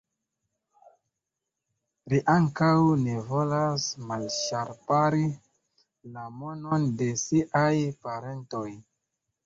Ri 2.13 2.19
ankaŭ 2.35 2.71
ne 3.03 3.19
volas 3.29 3.87
malŝpari 4.09 5.31
la 6.17 6.27
monon 6.43 6.93
de 7.05 7.15
siaj 7.29 7.75
parentoj. 8.07 8.69